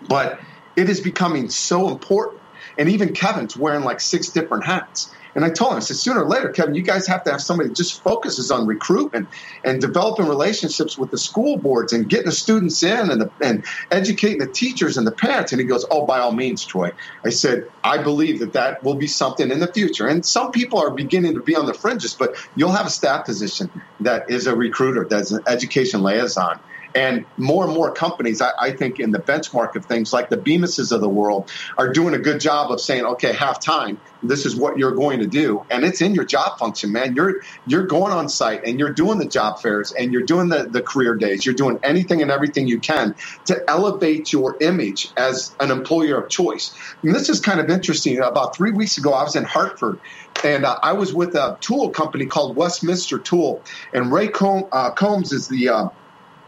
[0.08, 0.40] but
[0.76, 2.42] it is becoming so important.
[2.78, 5.14] And even Kevin's wearing like six different hats.
[5.40, 7.42] And I told him, I said, sooner or later, Kevin, you guys have to have
[7.42, 9.30] somebody that just focuses on recruitment
[9.64, 13.64] and developing relationships with the school boards and getting the students in and, the, and
[13.90, 15.54] educating the teachers and the parents.
[15.54, 16.92] And he goes, oh, by all means, Troy.
[17.24, 20.10] I said, I believe that that will be something in the future.
[20.10, 23.24] And some people are beginning to be on the fringes, but you'll have a staff
[23.24, 23.72] position
[24.02, 26.60] that is a recruiter, that's an education liaison.
[26.96, 30.38] And more and more companies, I, I, think, in the benchmark of things like the
[30.38, 34.46] Bemises of the world, are doing a good job of saying, okay, half time, this
[34.46, 37.16] is what you're going to do, and it's in your job function, man.
[37.16, 40.64] You're you're going on site and you're doing the job fairs and you're doing the,
[40.64, 41.46] the career days.
[41.46, 46.30] You're doing anything and everything you can to elevate your image as an employer of
[46.30, 46.76] choice.
[47.02, 48.20] And this is kind of interesting.
[48.20, 50.00] About three weeks ago, I was in Hartford
[50.44, 53.62] and uh, I was with a tool company called Westminster Tool,
[53.94, 55.90] and Ray uh, Coombs is the uh,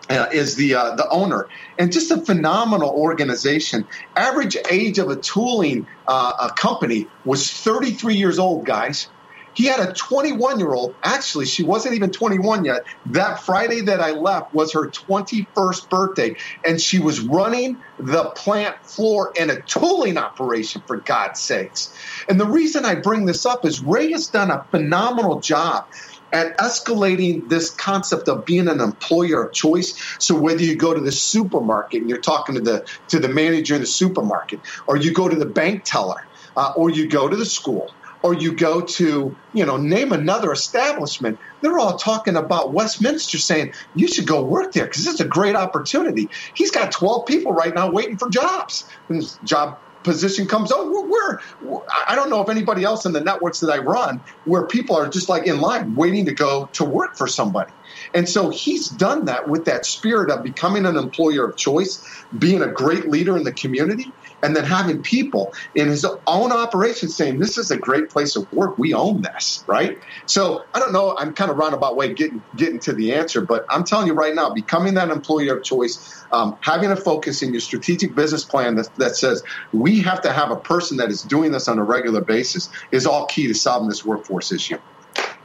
[0.10, 3.88] uh, is the uh, the owner, and just a phenomenal organization.
[4.16, 9.08] Average age of a tooling uh, a company was 33 years old, guys.
[9.54, 10.96] He had a 21 year old.
[11.04, 12.84] Actually, she wasn't even 21 yet.
[13.08, 16.36] That Friday that I left was her 21st birthday,
[16.66, 21.94] and she was running the plant floor in a tooling operation, for God's sakes.
[22.30, 25.86] And the reason I bring this up is Ray has done a phenomenal job
[26.34, 29.94] at escalating this concept of being an employer of choice.
[30.20, 33.76] So whether you go to the supermarket and you're talking to the to the manager
[33.76, 36.16] in the supermarket, or you go to the bank teller,
[36.56, 37.92] uh, or you go to the school,
[38.24, 43.72] or you go to you know name another establishment, they're all talking about Westminster, saying
[43.94, 46.30] you should go work there because it's a great opportunity.
[46.56, 48.86] He's got 12 people right now waiting for jobs.
[49.10, 53.22] And job position comes oh we're, we're, i don't know if anybody else in the
[53.22, 56.84] networks that i run where people are just like in line waiting to go to
[56.84, 57.72] work for somebody.
[58.14, 62.04] And so he's done that with that spirit of becoming an employer of choice
[62.38, 67.10] being a great leader in the community and then having people in his own operation
[67.10, 68.78] saying this is a great place of work.
[68.78, 70.00] We own this right?
[70.26, 71.16] So i don't know.
[71.18, 74.34] I'm kind of roundabout way getting getting to the answer but i'm telling you right
[74.34, 78.76] now becoming that employer of choice um, having a focus in your strategic business plan
[78.76, 81.84] that, that says we have to have a person that is doing this on a
[81.84, 84.78] regular basis is all key to solving this workforce issue.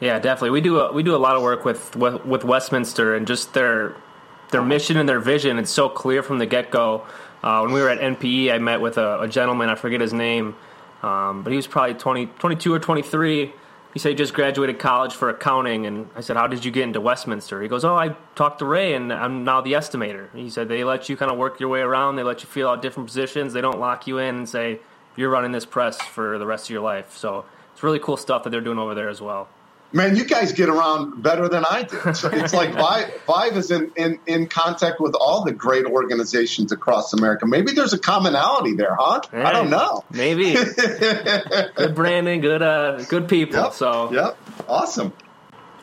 [0.00, 0.50] Yeah definitely.
[0.50, 3.94] We do a, we do a lot of work with with westminster and just their
[4.50, 5.58] their mission and their vision.
[5.58, 7.04] It's so clear from the get-go
[7.46, 10.12] uh, when we were at NPE, I met with a, a gentleman, I forget his
[10.12, 10.56] name,
[11.04, 13.52] um, but he was probably 20, 22 or 23.
[13.92, 16.82] He said he just graduated college for accounting, and I said, How did you get
[16.82, 17.62] into Westminster?
[17.62, 20.34] He goes, Oh, I talked to Ray, and I'm now the estimator.
[20.34, 22.68] He said, They let you kind of work your way around, they let you fill
[22.68, 24.80] out different positions, they don't lock you in and say,
[25.14, 27.16] You're running this press for the rest of your life.
[27.16, 29.48] So it's really cool stuff that they're doing over there as well
[29.92, 32.14] man, you guys get around better than I do.
[32.14, 36.72] So it's like Vive, Vive is in, in, in contact with all the great organizations
[36.72, 37.46] across America.
[37.46, 39.20] Maybe there's a commonality there, huh?
[39.30, 40.04] Hey, I don't know.
[40.10, 40.54] Maybe.
[41.76, 43.60] good branding, good uh, good people.
[43.60, 45.12] Yep, so yep, awesome.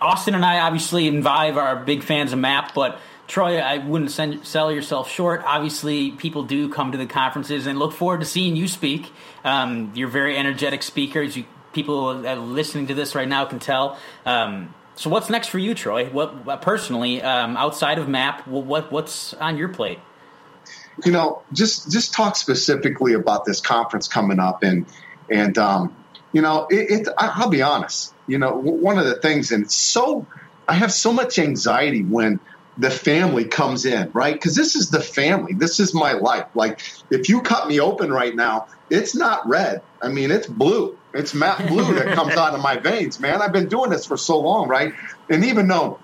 [0.02, 4.12] Austin and I obviously in Vive are big fans of Map, but Troy, I wouldn't
[4.12, 5.44] send, sell yourself short.
[5.46, 9.12] Obviously, people do come to the conferences and look forward to seeing you speak.
[9.46, 11.38] Um, you're very energetic speakers.
[11.38, 13.98] You people listening to this right now can tell.
[14.26, 16.06] Um, so, what's next for you, Troy?
[16.10, 20.00] What personally, um, outside of Map, what what's on your plate?
[21.04, 24.86] You know, just just talk specifically about this conference coming up, and
[25.30, 25.96] and um,
[26.32, 28.14] you know, it, it, I'll be honest.
[28.28, 30.28] You know, one of the things, and it's so
[30.68, 32.40] I have so much anxiety when
[32.78, 34.34] the family comes in, right?
[34.34, 35.54] Because this is the family.
[35.54, 36.48] This is my life.
[36.56, 39.82] Like, if you cut me open right now, it's not red.
[40.02, 40.98] I mean, it's blue.
[41.14, 43.42] It's Map Blue that comes out of my veins, man.
[43.42, 44.94] I've been doing this for so long, right?
[45.30, 46.00] And even though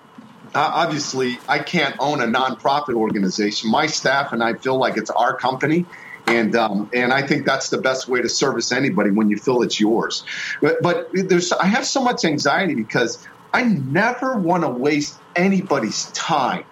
[0.54, 5.10] uh, obviously I can't own a nonprofit organization, my staff and I feel like it's
[5.10, 5.86] our company.
[6.26, 9.62] And um, and I think that's the best way to service anybody when you feel
[9.62, 10.22] it's yours.
[10.60, 16.06] But but there's I have so much anxiety because I never want to waste anybody's
[16.12, 16.64] time.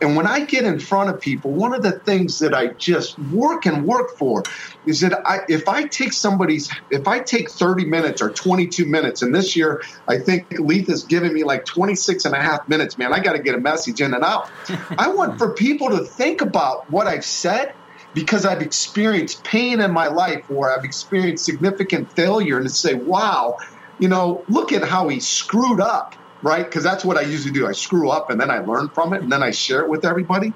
[0.00, 3.18] And when I get in front of people, one of the things that I just
[3.18, 4.42] work and work for
[4.86, 9.22] is that I, if I take somebody's, if I take 30 minutes or 22 minutes,
[9.22, 13.12] and this year I think Letha's giving me like 26 and a half minutes, man,
[13.12, 14.50] I got to get a message in and out.
[14.98, 17.74] I want for people to think about what I've said
[18.14, 22.94] because I've experienced pain in my life or I've experienced significant failure and to say,
[22.94, 23.58] wow,
[23.98, 26.64] you know, look at how he screwed up right?
[26.64, 27.66] Because that's what I usually do.
[27.66, 30.04] I screw up and then I learn from it and then I share it with
[30.04, 30.52] everybody.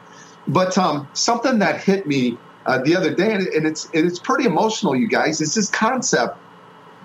[0.46, 4.44] But um, something that hit me uh, the other day, and it's and it's pretty
[4.44, 5.40] emotional, you guys.
[5.40, 6.36] It's this concept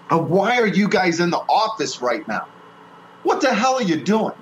[0.09, 2.47] of why are you guys in the office right now?
[3.23, 4.33] What the hell are you doing?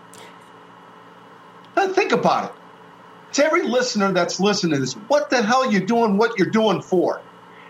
[1.75, 2.55] Now think about it.
[3.33, 6.17] To every listener that's listening to this, what the hell are you doing?
[6.17, 7.21] What you're doing for?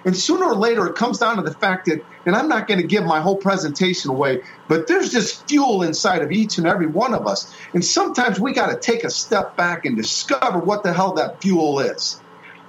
[0.04, 2.82] And sooner or later, it comes down to the fact that, and I'm not going
[2.82, 6.88] to give my whole presentation away, but there's just fuel inside of each and every
[6.88, 7.54] one of us.
[7.74, 11.42] And sometimes we got to take a step back and discover what the hell that
[11.42, 12.20] fuel is.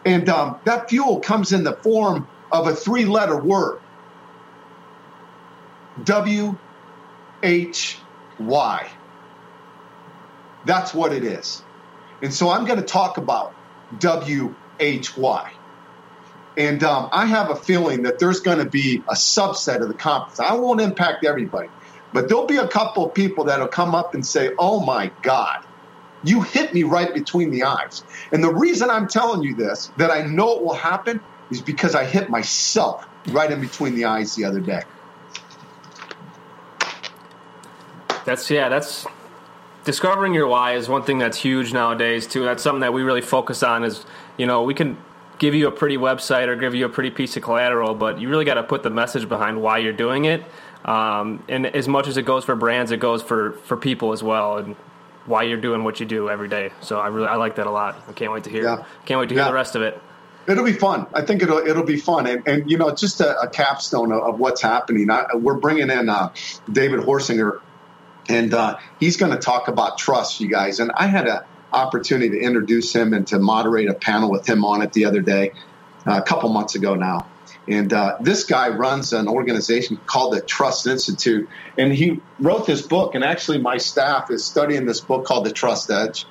[0.05, 3.81] And um, that fuel comes in the form of a three letter word
[6.05, 6.57] W
[7.43, 7.99] H
[8.39, 8.91] Y.
[10.65, 11.63] That's what it is.
[12.21, 13.55] And so I'm going to talk about
[13.99, 15.53] W H Y.
[16.57, 19.95] And um, I have a feeling that there's going to be a subset of the
[19.95, 20.39] conference.
[20.39, 21.69] I won't impact everybody,
[22.13, 25.65] but there'll be a couple of people that'll come up and say, Oh my God,
[26.25, 28.05] you hit me right between the eyes.
[28.33, 31.95] And the reason I'm telling you this, that I know it will happen, is because
[31.95, 34.83] I hit myself right in between the eyes the other day.
[38.25, 39.07] That's, yeah, that's
[39.85, 42.45] discovering your why is one thing that's huge nowadays, too.
[42.45, 44.05] That's something that we really focus on is,
[44.37, 44.97] you know, we can
[45.43, 48.29] give you a pretty website or give you a pretty piece of collateral, but you
[48.29, 50.45] really got to put the message behind why you're doing it.
[50.85, 54.23] Um, and as much as it goes for brands, it goes for, for people as
[54.23, 54.77] well, and
[55.27, 56.71] why you're doing what you do every day.
[56.81, 58.01] So I really I like that a lot.
[58.09, 58.63] I can't wait to hear.
[58.63, 58.85] Yeah.
[59.05, 59.49] Can't wait to hear yeah.
[59.49, 60.01] the rest of it.
[60.47, 61.09] It'll be fun.
[61.13, 64.23] I think it'll it'll be fun, and, and you know, just a, a capstone of,
[64.23, 65.11] of, what's happening.
[65.11, 66.33] I, we're bringing in uh,
[66.71, 67.61] David Horsager,
[68.29, 70.81] and uh, he's going to talk about trust, you guys.
[70.81, 74.65] And I had a opportunity to introduce him and to moderate a panel with him
[74.65, 75.53] on it the other day,
[76.07, 77.29] uh, a couple months ago now.
[77.69, 82.83] And uh, this guy runs an organization called the Trust Institute, and he wrote this
[82.83, 83.15] book.
[83.15, 86.27] And actually, my staff is studying this book called The Trust Edge.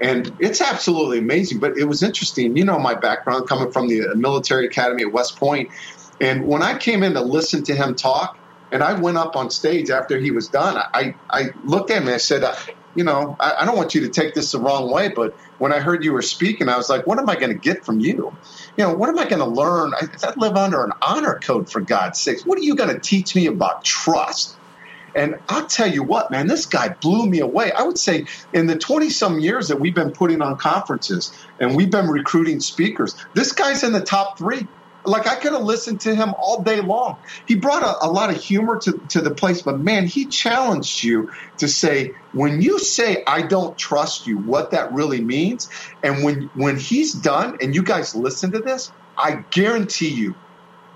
[0.00, 1.58] And it's absolutely amazing.
[1.58, 2.56] But it was interesting.
[2.56, 5.70] You know, my background coming from the military academy at West Point.
[6.18, 8.38] And when I came in to listen to him talk,
[8.72, 12.04] and I went up on stage after he was done, I, I looked at him
[12.04, 12.44] and I said,
[12.94, 15.72] you know, I, I, don't want you to take this the wrong way, but when
[15.72, 18.00] I heard you were speaking, I was like, what am I going to get from
[18.00, 18.32] you?
[18.76, 19.92] You know, what am I going to learn?
[19.94, 22.44] I, I live under an honor code, for God's sakes.
[22.44, 24.56] What are you going to teach me about trust?
[25.14, 27.72] And I'll tell you what, man, this guy blew me away.
[27.72, 31.76] I would say in the 20 some years that we've been putting on conferences and
[31.76, 34.66] we've been recruiting speakers, this guy's in the top three.
[35.04, 37.16] Like I could have listened to him all day long.
[37.46, 41.02] He brought a, a, lot of humor to, to the place, but man, he challenged
[41.02, 45.68] you to say, when you say I don't trust you, what that really means.
[46.02, 50.34] And when when he's done and you guys listen to this, I guarantee you,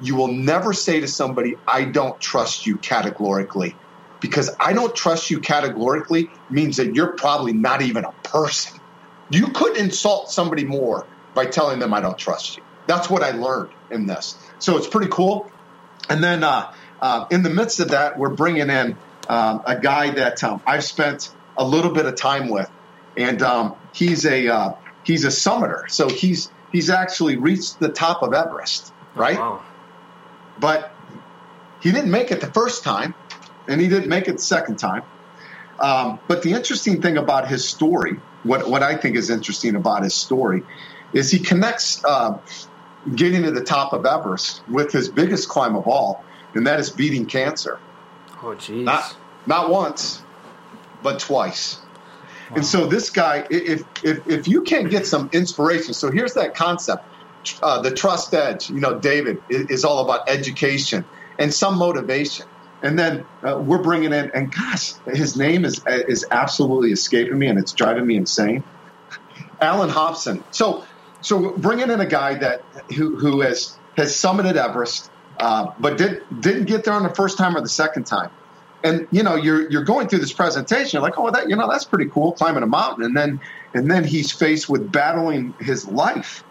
[0.00, 3.74] you will never say to somebody, I don't trust you categorically.
[4.20, 8.80] Because I don't trust you categorically means that you're probably not even a person.
[9.30, 12.62] You could insult somebody more by telling them I don't trust you.
[12.86, 14.36] That's what I learned in this.
[14.58, 15.50] So it's pretty cool.
[16.08, 18.96] And then uh, uh, in the midst of that, we're bringing in
[19.28, 22.70] um, a guy that um, I've spent a little bit of time with,
[23.16, 24.72] and um, he's a uh,
[25.04, 25.88] he's a summiter.
[25.90, 29.38] So he's he's actually reached the top of Everest, right?
[29.38, 29.62] Wow.
[30.58, 30.92] But
[31.80, 33.14] he didn't make it the first time,
[33.68, 35.02] and he didn't make it the second time.
[35.78, 40.02] Um, but the interesting thing about his story, what what I think is interesting about
[40.02, 40.62] his story,
[41.12, 42.38] is he connects uh,
[43.14, 46.90] getting to the top of Everest with his biggest climb of all, and that is
[46.90, 47.78] beating cancer.
[48.42, 48.82] Oh, jeez.
[48.82, 50.22] Not, not once,
[51.02, 51.78] but twice.
[52.50, 52.56] Wow.
[52.56, 56.54] And so this guy, if, if, if you can't get some inspiration, so here's that
[56.54, 57.04] concept.
[57.62, 61.04] Uh, the trust edge, you know, David is, is, all about education
[61.38, 62.46] and some motivation.
[62.82, 67.46] And then uh, we're bringing in, and gosh, his name is is absolutely escaping me,
[67.46, 68.64] and it's driving me insane.
[69.60, 70.42] Alan Hobson.
[70.50, 70.84] So
[71.24, 72.62] so bringing in a guy that
[72.94, 75.10] who, who has has summited Everest,
[75.40, 78.30] uh, but did didn't get there on the first time or the second time.
[78.82, 81.68] And you know, you're you're going through this presentation, you're like, oh, that you know,
[81.68, 83.40] that's pretty cool, climbing a mountain, and then
[83.72, 86.44] and then he's faced with battling his life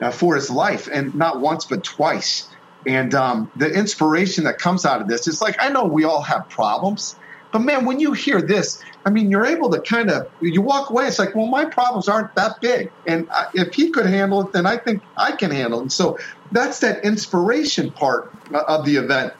[0.00, 2.48] uh, for his life, and not once but twice.
[2.86, 6.22] And um, the inspiration that comes out of this is like, I know we all
[6.22, 7.16] have problems,
[7.52, 10.90] But man, when you hear this, I mean, you're able to kind of you walk
[10.90, 11.06] away.
[11.06, 14.66] It's like, well, my problems aren't that big, and if he could handle it, then
[14.66, 15.82] I think I can handle it.
[15.82, 16.18] And so
[16.52, 19.32] that's that inspiration part of the event.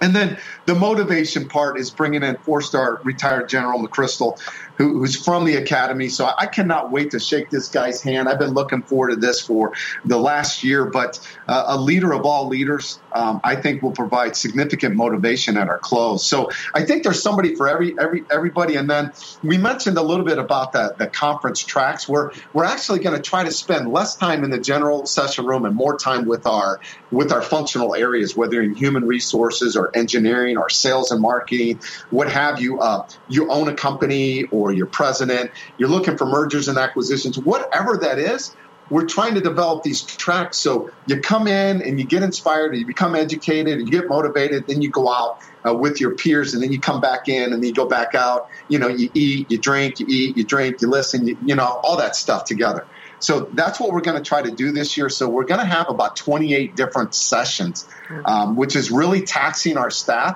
[0.00, 4.40] And then the motivation part is bringing in four-star retired General McChrystal,
[4.82, 6.08] who, who's from the academy.
[6.08, 8.28] So I cannot wait to shake this guy's hand.
[8.28, 9.72] I've been looking forward to this for
[10.04, 10.84] the last year.
[10.84, 15.68] But uh, a leader of all leaders, um, I think, will provide significant motivation at
[15.68, 16.26] our close.
[16.26, 18.76] So I think there's somebody for every every everybody.
[18.76, 19.12] And then
[19.42, 22.08] we mentioned a little bit about the the conference tracks.
[22.08, 25.64] We're we're actually going to try to spend less time in the general session room
[25.64, 26.80] and more time with our
[27.10, 31.80] with our functional areas, whether in human resources or engineering or sales and marketing,
[32.10, 32.80] what have you.
[32.80, 37.38] Uh, you own a company or or your president, you're looking for mergers and acquisitions,
[37.38, 38.54] whatever that is,
[38.92, 42.80] we're trying to develop these tracks so you come in and you get inspired, and
[42.80, 46.52] you become educated, and you get motivated, then you go out uh, with your peers,
[46.52, 48.42] and then you come back in, and then you go back out.
[48.68, 51.80] You know, you eat, you drink, you eat, you drink, you listen, you, you know,
[51.82, 52.86] all that stuff together.
[53.18, 55.08] So that's what we're going to try to do this year.
[55.08, 57.86] So we're going to have about 28 different sessions,
[58.26, 60.34] um, which is really taxing our staff.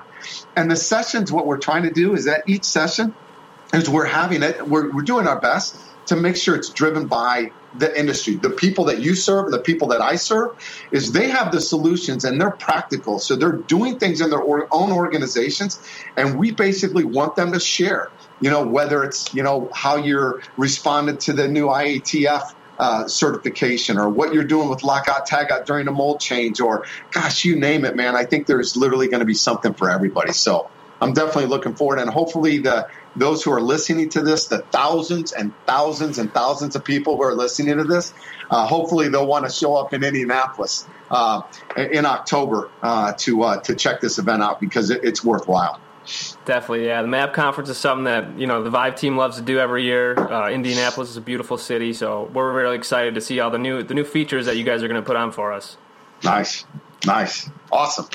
[0.55, 3.13] And the sessions, what we're trying to do is that each session
[3.73, 7.51] is we're having it, we're, we're doing our best to make sure it's driven by
[7.77, 8.35] the industry.
[8.35, 10.57] The people that you serve, and the people that I serve,
[10.91, 13.19] is they have the solutions and they're practical.
[13.19, 15.79] So they're doing things in their own organizations,
[16.15, 18.09] and we basically want them to share.
[18.39, 23.97] You know, whether it's you know how you're responded to the new IATF uh, certification
[23.97, 27.83] or what you're doing with lockout tagout during a mold change or gosh you name
[27.85, 30.69] it man i think there's literally going to be something for everybody so
[31.01, 32.87] i'm definitely looking forward and hopefully the
[33.17, 37.23] those who are listening to this, the thousands and thousands and thousands of people who
[37.23, 38.13] are listening to this,
[38.49, 41.41] uh, hopefully they'll want to show up in Indianapolis uh,
[41.75, 45.79] in October uh, to uh, to check this event out because it, it's worthwhile.
[46.45, 47.01] Definitely, yeah.
[47.01, 49.83] The MAP conference is something that you know the Vive team loves to do every
[49.83, 50.17] year.
[50.17, 53.83] Uh, Indianapolis is a beautiful city, so we're really excited to see all the new
[53.83, 55.75] the new features that you guys are going to put on for us.
[56.23, 56.65] Nice,
[57.05, 58.07] nice, awesome.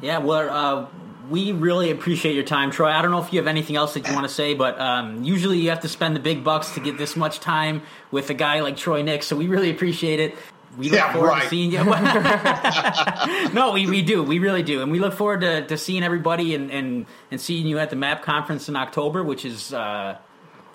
[0.00, 0.86] Yeah, well, uh,
[1.28, 2.90] we really appreciate your time, Troy.
[2.90, 5.24] I don't know if you have anything else that you want to say, but um,
[5.24, 8.34] usually you have to spend the big bucks to get this much time with a
[8.34, 9.26] guy like Troy Nix.
[9.26, 10.36] So we really appreciate it.
[10.76, 11.42] We look yeah, forward right.
[11.42, 11.84] to seeing you.
[13.52, 14.22] no, we, we do.
[14.22, 14.82] We really do.
[14.82, 17.96] And we look forward to, to seeing everybody and, and, and seeing you at the
[17.96, 20.18] MAP conference in October, which is uh,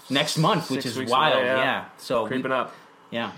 [0.10, 1.36] next month, which Six is wild.
[1.36, 1.58] Away, yeah.
[1.58, 1.86] yeah.
[1.97, 2.76] So creeping we, up.
[3.12, 3.32] Yeah.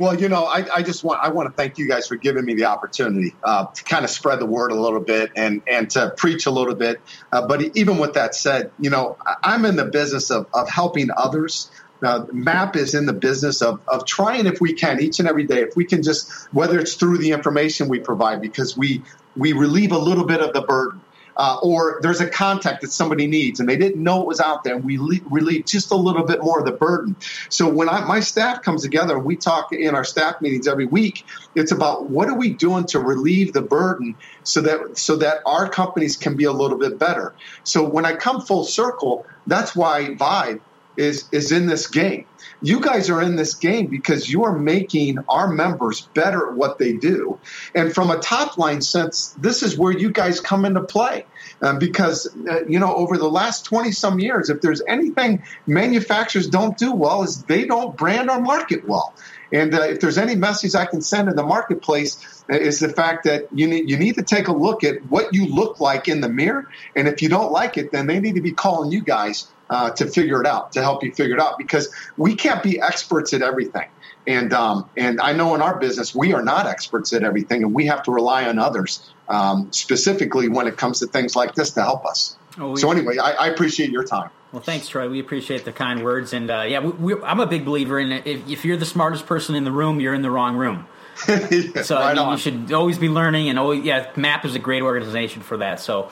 [0.00, 2.42] Well, you know, I, I, just want I want to thank you guys for giving
[2.42, 5.90] me the opportunity uh, to kind of spread the word a little bit and and
[5.90, 7.02] to preach a little bit.
[7.30, 11.10] Uh, but even with that said, you know, I'm in the business of, of helping
[11.14, 11.70] others.
[12.02, 15.44] Uh, MAP is in the business of, of trying, if we can, each and every
[15.44, 19.02] day, if we can just, whether it's through the information we provide, because we
[19.36, 21.02] we relieve a little bit of the burden
[21.36, 24.64] uh, or there's a contact that somebody needs and they didn't know it was out
[24.64, 27.16] there and we le- relieve just a little bit more of the burden.
[27.48, 31.24] So when I, my staff comes together we talk in our staff meetings every week
[31.54, 35.68] it's about what are we doing to relieve the burden so that so that our
[35.68, 37.34] companies can be a little bit better.
[37.64, 40.60] So when i come full circle that's why Vibe
[40.96, 42.26] is is in this game
[42.62, 46.78] you guys are in this game because you are making our members better at what
[46.78, 47.38] they do.
[47.74, 51.24] And from a top line sense, this is where you guys come into play.
[51.62, 56.48] Um, because, uh, you know, over the last 20 some years, if there's anything manufacturers
[56.48, 59.14] don't do well, is they don't brand or market well.
[59.52, 62.88] And uh, if there's any message I can send in the marketplace, uh, is the
[62.88, 66.08] fact that you need you need to take a look at what you look like
[66.08, 68.92] in the mirror, and if you don't like it, then they need to be calling
[68.92, 72.34] you guys uh, to figure it out, to help you figure it out, because we
[72.34, 73.88] can't be experts at everything.
[74.26, 77.72] And um, and I know in our business we are not experts at everything, and
[77.72, 81.70] we have to rely on others, um, specifically when it comes to things like this,
[81.70, 82.36] to help us.
[82.58, 84.28] Oh, we, so anyway, I, I, appreciate your time.
[84.52, 85.08] Well, thanks, Troy.
[85.08, 88.12] We appreciate the kind words, and uh, yeah, we, we, I'm a big believer in.
[88.12, 90.86] If, if, you're the smartest person in the room, you're in the wrong room.
[91.28, 91.36] yeah,
[91.82, 94.58] so right I mean, you should always be learning, and always yeah, MAP is a
[94.58, 95.80] great organization for that.
[95.80, 96.10] So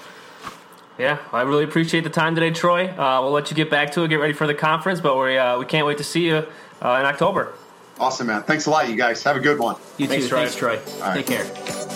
[0.98, 2.88] yeah, I really appreciate the time today, Troy.
[2.88, 5.38] Uh, we'll let you get back to it, get ready for the conference, but we
[5.38, 6.36] uh, we can't wait to see you
[6.82, 7.54] uh, in October.
[8.00, 8.42] Awesome, man.
[8.42, 9.22] Thanks a lot, you guys.
[9.24, 9.76] Have a good one.
[9.96, 10.30] You Thanks, too.
[10.30, 10.46] Troy.
[10.46, 11.14] Thanks, Troy.
[11.14, 11.87] Take care.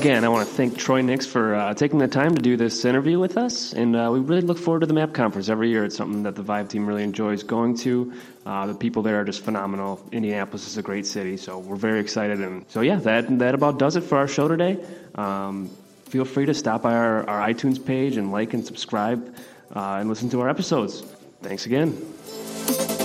[0.00, 2.86] Again, I want to thank Troy Nix for uh, taking the time to do this
[2.86, 5.84] interview with us, and uh, we really look forward to the MAP conference every year.
[5.84, 8.10] It's something that the Vive team really enjoys going to.
[8.46, 10.02] Uh, the people there are just phenomenal.
[10.10, 12.40] Indianapolis is a great city, so we're very excited.
[12.40, 14.82] And so, yeah, that that about does it for our show today.
[15.16, 15.68] Um,
[16.06, 19.36] feel free to stop by our, our iTunes page and like and subscribe
[19.76, 21.02] uh, and listen to our episodes.
[21.42, 22.99] Thanks again.